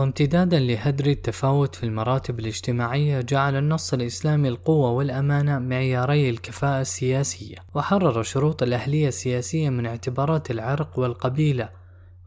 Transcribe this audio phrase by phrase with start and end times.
[0.00, 8.22] وامتدادا لهدر التفاوت في المراتب الاجتماعية جعل النص الإسلامي القوة والأمانة معياري الكفاءة السياسية وحرر
[8.22, 11.68] شروط الأهلية السياسية من اعتبارات العرق والقبيلة.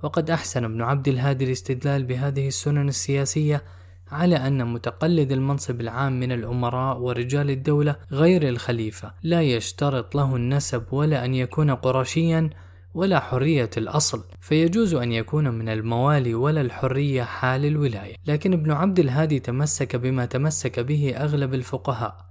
[0.04, 3.64] وقد أحسن ابن عبد الهادي الاستدلال بهذه السنن السياسية
[4.12, 10.84] على أن متقلد المنصب العام من الأمراء ورجال الدولة غير الخليفة لا يشترط له النسب
[10.92, 12.50] ولا أن يكون قرشيا
[12.94, 18.16] ولا حرية الأصل فيجوز أن يكون من الموالي ولا الحرية حال الولاية.
[18.28, 22.26] لكن ابن عبد الهادي تمسك بما تمسك به أغلب الفقهاء.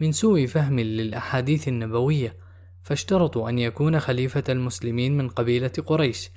[0.00, 2.36] من سوء فهم للأحاديث النبوية
[2.82, 6.30] فاشترطوا أن يكون خليفة المسلمين من قبيلة قريش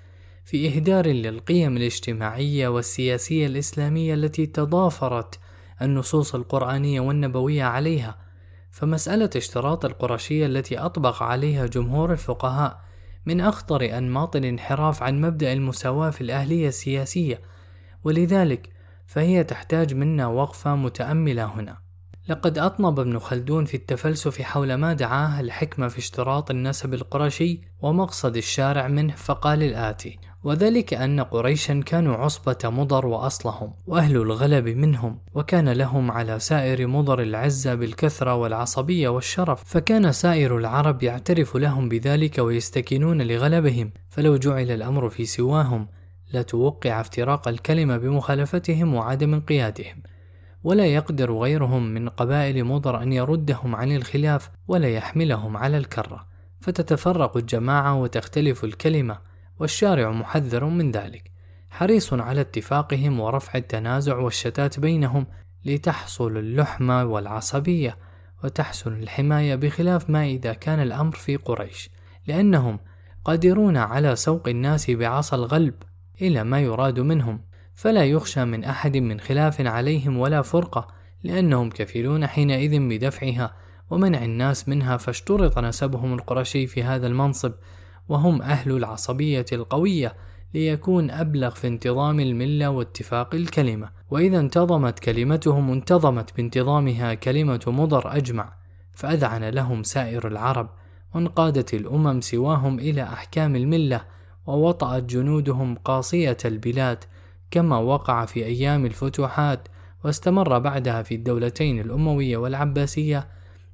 [0.45, 5.39] في إهدار للقيم الاجتماعية والسياسية الإسلامية التي تضافرت
[5.81, 8.17] النصوص القرآنية والنبوية عليها.
[8.71, 12.84] فمسألة اشتراط القرشية التي أطبق عليها جمهور الفقهاء
[13.25, 17.41] من أخطر أنماط الانحراف عن مبدأ المساواة في الأهلية السياسية
[18.03, 18.69] ولذلك
[19.05, 21.77] فهي تحتاج منا وقفة متأملة هنا.
[22.29, 28.37] لقد أطنب ابن خلدون في التفلسف حول ما دعاه الحكمة في اشتراط النسب القرشي ومقصد
[28.37, 35.69] الشارع منه فقال الآتي وذلك أن قريشا كانوا عصبة مضر وأصلهم وأهل الغلب منهم وكان
[35.69, 43.21] لهم على سائر مضر العزة بالكثرة والعصبية والشرف فكان سائر العرب يعترف لهم بذلك ويستكينون
[43.21, 43.91] لغلبهم.
[44.09, 45.87] فلو جعل الأمر في سواهم
[46.33, 50.03] لتوقع افتراق الكلمة بمخالفتهم وعدم انقيادهم.
[50.63, 56.25] ولا يقدر غيرهم من قبائل مضر أن يردهم عن الخلاف ولا يحملهم على الكرة.
[56.59, 59.34] فتتفرق الجماعة وتختلف الكلمة.
[59.59, 61.31] والشارع محذر من ذلك.
[61.69, 65.27] حريص على اتفاقهم ورفع التنازع والشتات بينهم
[65.65, 67.97] لتحصل اللحمة والعصبية
[68.43, 71.89] وتحسن الحماية بخلاف ما إذا كان الأمر في قريش
[72.27, 72.79] لأنهم
[73.25, 75.73] قادرون على سوق الناس بعصا الغلب
[76.21, 77.41] إلى ما يراد منهم.
[77.75, 80.87] فلا يخشى من أحد من خلاف عليهم ولا فرقة
[81.23, 83.55] لأنهم كفيلون حينئذ بدفعها
[83.89, 87.53] ومنع الناس منها فاشترط نسبهم القرشي في هذا المنصب
[88.09, 90.15] وهم أهل العصبية القوية
[90.53, 93.89] ليكون أبلغ في انتظام الملة واتفاق الكلمة.
[94.09, 98.53] وإذا انتظمت كلمتهم انتظمت بانتظامها كلمة مضر أجمع
[98.93, 100.69] فأذعن لهم سائر العرب
[101.15, 104.01] وانقادت الأمم سواهم إلى أحكام الملة
[104.47, 107.03] ووطأت جنودهم قاصية البلاد
[107.51, 109.67] كما وقع في أيام الفتوحات
[110.03, 113.27] واستمر بعدها في الدولتين الأموية والعباسية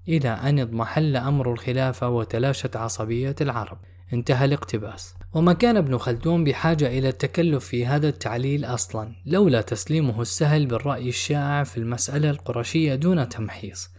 [0.08, 3.78] إلى أن اضمحل أمر الخلافة وتلاشت عصبية العرب.
[4.14, 5.14] انتهى الاقتباس.
[5.34, 11.10] وما كان ابن خلدون بحاجة إلى التكلف في هذا التعليل أصلا لولا تسليمه السهل بالرأي
[11.10, 13.90] الشائع في المسألة القرشية دون تمحيص.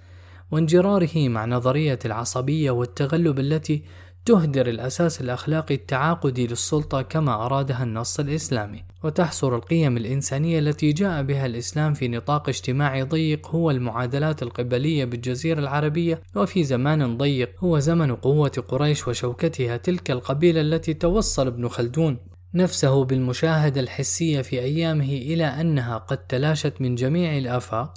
[0.50, 3.82] وانجراره مع نظرية العصبية والتغلب التي
[4.24, 11.46] تهدر الأساس الأخلاقي التعاقدي للسلطة كما أرادها النص الإسلامي وتحصر القيم الإنسانية التي جاء بها
[11.46, 18.14] الإسلام في نطاق اجتماعي ضيق هو المعادلات القبلية بالجزيرة العربية وفي زمان ضيق هو زمن
[18.14, 22.16] قوة قريش وشوكتها تلك القبيلة التي توصل ابن خلدون
[22.54, 27.94] نفسه بالمشاهدة الحسية في أيامه إلى أنها قد تلاشت من جميع الآفاق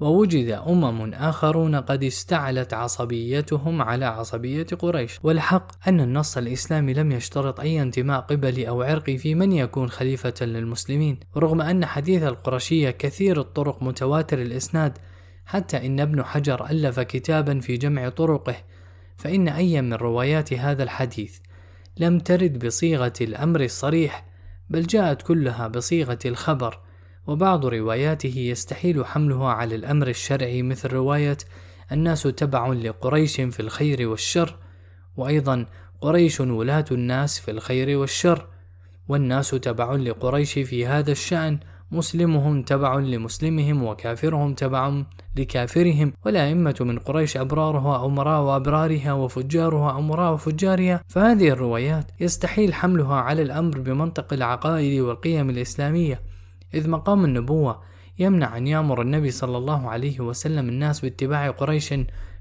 [0.00, 5.18] ووجد أمم آخرون قد استعلت عصبيتهم على عصبية قريش.
[5.22, 10.34] والحق أن النص الإسلامي لم يشترط أي انتماء قبلي أو عرقي في من يكون خليفة
[10.40, 11.20] للمسلمين.
[11.36, 14.98] رغم أن حديث القرشية كثير الطرق متواتر الإسناد
[15.46, 18.56] حتى إن ابن حجر ألف كتابا في جمع طرقه
[19.16, 21.38] فإن أي من روايات هذا الحديث
[21.96, 24.26] لم ترد بصيغة الأمر الصريح
[24.70, 26.85] بل جاءت كلها بصيغة الخبر.
[27.26, 31.38] وبعض رواياته يستحيل حملها على الأمر الشرعي مثل رواية
[31.92, 34.56] الناس تبع لقريش في الخير والشر
[35.16, 35.66] وأيضا
[36.00, 38.46] قريش ولاة الناس في الخير والشر
[39.08, 41.58] والناس تبع لقريش في هذا الشأن
[41.90, 45.02] مسلمهم تبع لمسلمهم وكافرهم تبع
[45.36, 53.42] لكافرهم والأئمة من قريش أبرارها أمراء وأبرارها وفجارها أمراء وفجارها فهذه الروايات يستحيل حملها على
[53.42, 56.20] الأمر بمنطق العقائد والقيم الإسلامية.
[56.76, 57.82] إذ مقام النبوة
[58.18, 61.88] يمنع أن يأمر النبي صلى الله عليه وسلم الناس باتباع قريش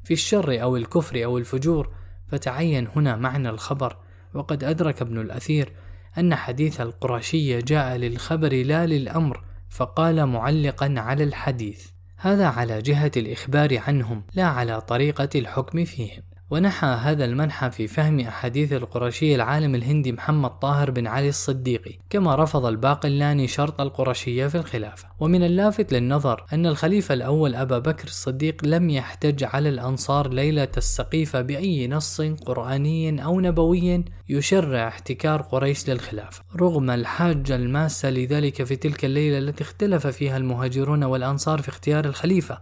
[0.03, 1.93] في الشر أو الكفر أو الفجور
[2.27, 3.97] فتعين هنا معنى الخبر.
[4.33, 5.73] وقد أدرك ابن الأثير
[6.17, 11.87] أن حديث القرشية جاء للخبر لا للأمر فقال معلقا على الحديث.
[12.17, 16.23] هذا على جهة الإخبار عنهم لا على طريقة الحكم فيهم.
[16.49, 22.35] ونحى هذا المنحى في فهم أحاديث القرشي العالم الهندي محمد طاهر بن علي الصديقي كما
[22.35, 25.07] رفض الباقلاني شرط القرشية في الخلافة.
[25.19, 31.41] ومن اللافت للنظر أن الخليفة الأول أبا بكر الصديق لم يحتج على الأنصار ليلة السقيفة
[31.41, 36.43] بأي نص قرآني أو نبوي يشرع احتكار قريش للخلافة.
[36.55, 42.59] رغم الحاجة الماسة لذلك في تلك الليلة التي اختلف فيها المهاجرون والأنصار في اختيار الخليفة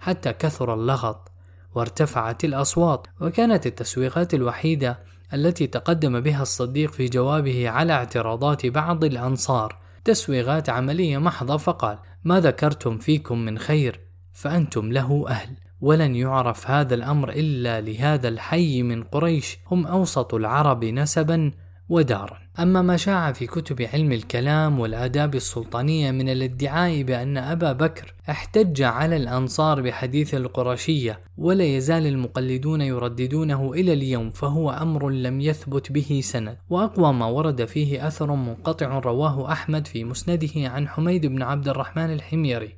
[0.00, 1.33] حتى كثر اللغط.
[1.74, 4.98] وارتفعت الأصوات وكانت التسويقات الوحيدة
[5.34, 9.76] التي تقدم بها الصديق في جوابه على اعتراضات بعض الأنصار.
[10.04, 14.00] تسويغات عملية محضة فقال ما ذكرتم فيكم من خير
[14.32, 15.56] فأنتم له أهل.
[15.80, 21.50] ولن يعرف هذا الأمر إلا لهذا الحي من قريش هم أوسط العرب نسبا
[21.88, 22.38] ودارا.
[22.58, 28.82] أما ما شاع في كتب علم الكلام والآداب السلطانية من الادعاء بأن أبا بكر احتج
[28.82, 36.20] على الأنصار بحديث القرشية ولا يزال المقلدون يرددونه إلى اليوم فهو أمر لم يثبت به
[36.24, 36.56] سند.
[36.70, 42.12] وأقوى ما ورد فيه أثر منقطع رواه أحمد في مسنده عن حميد بن عبد الرحمن
[42.12, 42.74] الحميري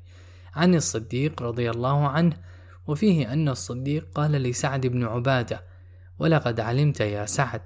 [0.54, 2.36] عن الصديق رضي الله عنه
[2.86, 5.62] وفيه أن الصديق قال لسعد بن عبادة
[6.18, 7.60] ولقد علمت يا سعد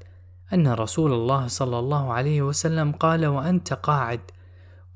[0.54, 4.20] أن رسول الله صلى الله عليه وسلم قال وأنت قاعد.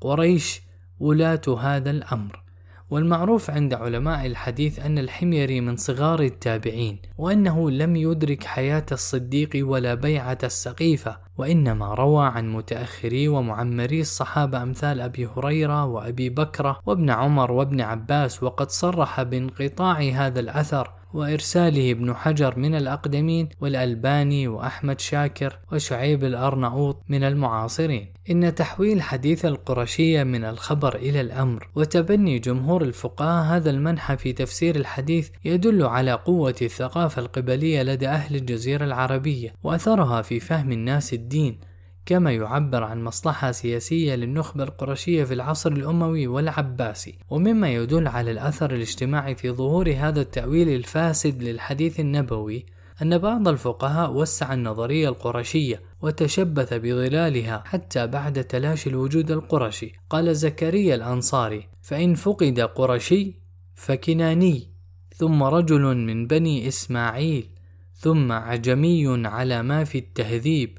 [0.01, 0.61] قريش
[0.99, 2.45] ولاة هذا الأمر.
[2.89, 9.93] والمعروف عند علماء الحديث أن الحميري من صغار التابعين وأنه لم يدرك حياة الصديق ولا
[9.93, 17.51] بيعة السقيفة وإنما روى عن متأخري ومعمري الصحابة أمثال أبي هريرة وأبي بكرة وابن عمر
[17.51, 20.91] وابن عباس وقد صرح بانقطاع هذا الأثر.
[21.15, 28.07] وإرساله ابن حجر من الأقدمين والألباني وأحمد شاكر وشعيب الأرناؤوط من المعاصرين.
[28.29, 34.75] إن تحويل حديث القرشية من الخبر إلى الأمر وتبني جمهور الفقهاء هذا المنحى في تفسير
[34.75, 41.59] الحديث يدل على قوة الثقافة القبلية لدى أهل الجزيرة العربية وأثرها في فهم الناس الدين.
[42.05, 48.75] كما يعبر عن مصلحة سياسية للنخبة القرشية في العصر الأموي والعباسي ومما يدل على الأثر
[48.75, 52.65] الاجتماعي في ظهور هذا التأويل الفاسد للحديث النبوي
[53.01, 59.93] أن بعض الفقهاء وسع النظرية القرشية وتشبث بظلالها حتى بعد تلاشي الوجود القرشي.
[60.09, 63.35] قال زكريا الأنصاري فإن فقد قرشي
[63.75, 64.69] فكناني
[65.15, 67.49] ثم رجل من بني إسماعيل
[67.93, 70.77] ثم عجمي على ما في التهذيب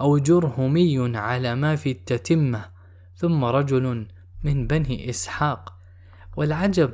[0.00, 2.64] أو جرهمي على ما في التتمة
[3.16, 4.06] ثم رجل
[4.44, 5.72] من بني إسحاق.
[6.36, 6.90] والعجب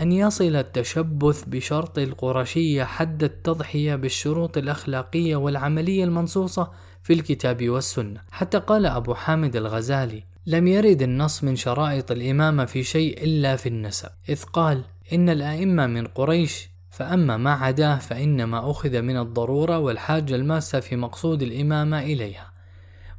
[0.00, 6.70] أن يصل التشبث بشرط القرشية حد التضحية بالشروط الأخلاقية والعملية المنصوصة
[7.02, 8.20] في الكتاب والسنة.
[8.30, 13.68] حتى قال أبو حامد الغزالي لم يرد النص من شرائط الإمامة في شيء إلا في
[13.68, 14.08] النسب.
[14.28, 20.80] إذ قال إن الأئمة من قريش فأما ما عداه فإنما أخذ من الضرورة والحاجة الماسة
[20.80, 22.52] في مقصود الإمامة إليها.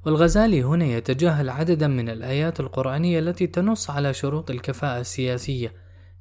[0.06, 5.73] والغزالي هنا يتجاهل عددا من الآيات القرآنية التي تنص على شروط الكفاءة السياسية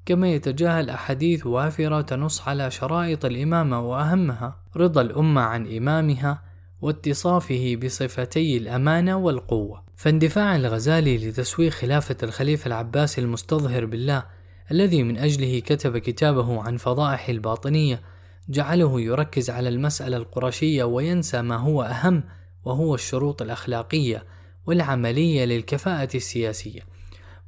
[0.06, 6.43] كما يتجاهل أحاديث وافرة تنص على شرائط الإمامة وأهمها رضا الأمة عن إمامها
[6.81, 9.82] واتصافه بصفتي الأمانة والقوة.
[9.97, 14.25] فاندفاع الغزالي لتسويق خلافة الخليفة العباسي المستظهر بالله
[14.71, 18.03] الذي من أجله كتب كتابه عن فضائح الباطنية
[18.49, 22.23] جعله يركز على المسألة القرشية وينسى ما هو أهم
[22.65, 24.25] وهو الشروط الأخلاقية
[24.67, 26.81] والعملية للكفاءة السياسية.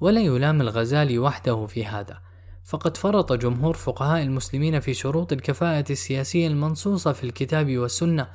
[0.01, 2.21] ولا يلام الغزالي وحده في هذا.
[2.65, 8.29] فقد فرط جمهور فقهاء المسلمين في شروط الكفاءة السياسية المنصوصة في الكتاب والسنة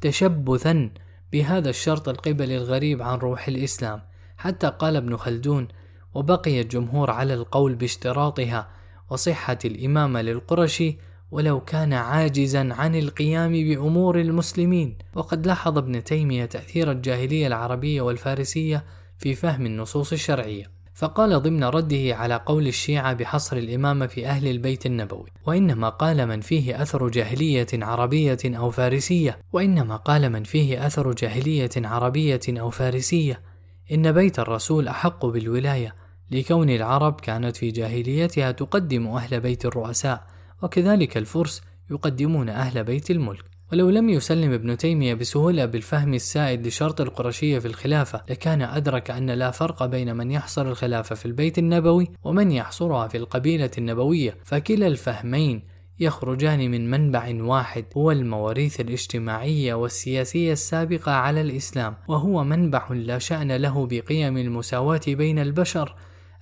[0.00, 0.90] تشبثا
[1.32, 4.02] بهذا الشرط القبلي الغريب عن روح الإسلام.
[4.36, 5.68] حتى قال ابن خلدون
[6.14, 8.68] وبقي الجمهور على القول باشتراطها
[9.10, 10.98] وصحة الإمامة للقرشي
[11.30, 14.98] ولو كان عاجزا عن القيام بأمور المسلمين.
[15.14, 18.84] وقد لاحظ ابن تيمية تأثير الجاهلية العربية والفارسية
[19.18, 20.82] في فهم النصوص الشرعية.
[20.94, 26.40] فقال ضمن رده على قول الشيعة بحصر الإمامة في أهل البيت النبوي وإنما قال من
[26.40, 33.40] فيه أثر جاهلية عربية أو فارسية وإنما قال من فيه أثر جاهلية عربية أو فارسية.
[33.92, 35.94] إن بيت الرسول أحق بالولاية
[36.32, 40.26] لكون العرب كانت في جاهليتها تقدم أهل بيت الرؤساء
[40.62, 43.44] وكذلك الفرس يقدمون أهل بيت الملك.
[43.72, 49.30] ولو لم يسلم ابن تيمية بسهولة بالفهم السائد لشرط القرشية في الخلافة لكان أدرك أن
[49.30, 54.36] لا فرق بين من يحصر الخلافة في البيت النبوي ومن يحصرها في القبيلة النبوية.
[54.44, 55.62] فكلا الفهمين
[56.00, 63.52] يخرجان من منبع واحد هو المواريث الاجتماعية والسياسية السابقة على الإسلام وهو منبع لا شأن
[63.52, 65.94] له بقيم المساواة بين البشر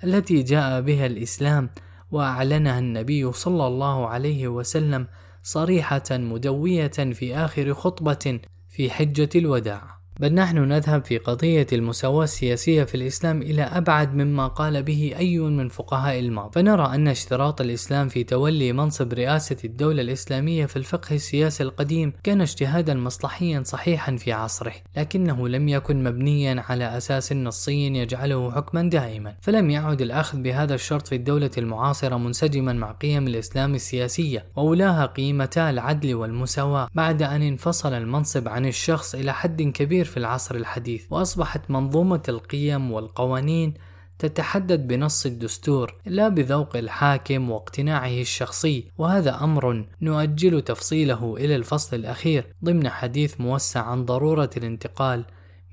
[0.04, 1.71] التي جاء بها الإسلام
[2.11, 5.07] وأعلنها النبي صلى الله عليه وسلم
[5.42, 10.00] صريحة مدوية في آخر خطبة في حجة الوداع.
[10.20, 15.38] بل نحن نذهب في قضية المساواة السياسية في الإسلام إلى أبعد مما قال به أي
[15.38, 16.50] من فقهاء الماضي.
[16.54, 22.40] فنرى أن اشتراط الإسلام في تولي منصب رئاسة الدولة الإسلامية في الفقه السياسي القديم كان
[22.40, 29.34] اجتهادا مصلحيا صحيحا في عصره لكنه لم يكن مبنيا على أساس نصي يجعله حكما دائما.
[29.40, 35.70] فلم يعد الأخذ بهذا الشرط في الدولة المعاصرة منسجما مع قيم الإسلام السياسية وأولاها قيمتا
[35.70, 41.70] العدل والمساواة بعد أن انفصل المنصب عن الشخص إلى حد كبير في العصر الحديث وأصبحت
[41.70, 43.74] منظومة القيم والقوانين
[44.18, 52.54] تتحدد بنص الدستور لا بذوق الحاكم واقتناعه الشخصي وهذا أمر نؤجل تفصيله إلى الفصل الأخير
[52.64, 55.24] ضمن حديث موسع عن ضرورة الانتقال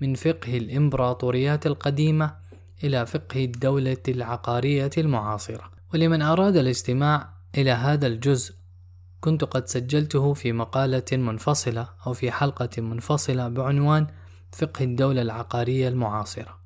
[0.02, 2.36] من فقه الإمبراطوريات القديمة
[2.84, 5.72] إلى فقه الدولة العقارية المعاصرة.
[5.94, 8.54] ولمن أراد الاستماع إلى هذا الجزء
[9.22, 14.08] كنت قد سجلته في مقالة منفصلة أو في حلقة منفصلة بعنوان
[14.52, 16.57] فقه الدولة العقارية المعاصرة.